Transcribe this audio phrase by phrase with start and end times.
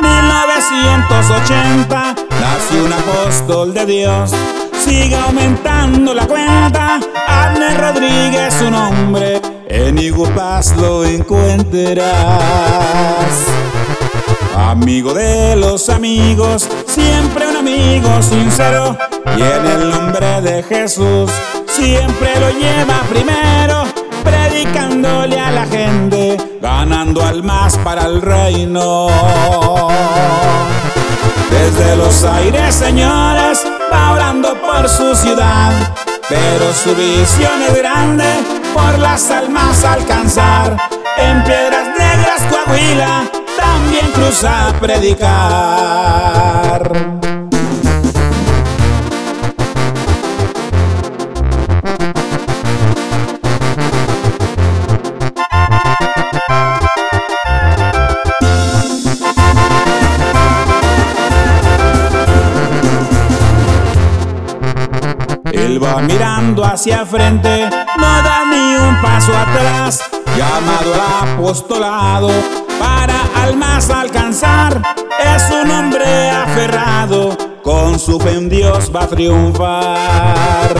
[0.00, 4.30] 1980 nació un apóstol de Dios.
[4.84, 7.00] Sigue aumentando la cuenta.
[7.26, 9.40] Abner Rodríguez, su nombre.
[9.68, 12.06] En Igupas lo encontrarás.
[14.56, 18.96] Amigo de los amigos, siempre un amigo sincero.
[19.36, 21.28] Y en el nombre de Jesús,
[21.66, 23.37] siempre lo lleva primero,
[27.18, 29.08] ganando almas para el reino.
[31.50, 35.72] Desde los aires, señores, va orando por su ciudad,
[36.28, 38.24] pero su visión es grande
[38.74, 40.76] por las almas alcanzar.
[41.16, 45.98] En Piedras Negras, Coahuila, también cruza a predicar.
[65.68, 70.02] Él va mirando hacia frente, no da ni un paso atrás,
[70.34, 72.30] llamado al apostolado
[72.78, 74.80] para almas alcanzar.
[75.22, 80.74] Es un hombre aferrado, con su fe en Dios va a triunfar.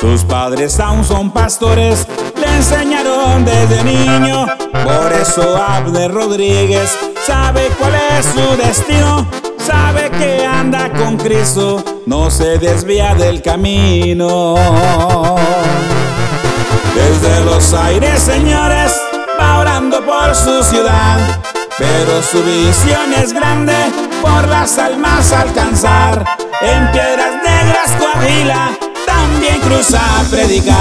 [0.00, 2.06] Sus padres aún son pastores,
[2.40, 9.26] le enseñaron desde niño, por eso Abner Rodríguez sabe cuál es su destino
[9.70, 10.39] sabe que
[10.70, 14.54] con Cristo, no se desvía del camino.
[16.94, 18.94] Desde los aires, señores,
[19.38, 21.18] va orando por su ciudad,
[21.76, 23.74] pero su visión es grande
[24.22, 26.24] por las almas alcanzar.
[26.60, 28.70] En piedras negras, Coahuila,
[29.06, 30.76] también cruza a predicar.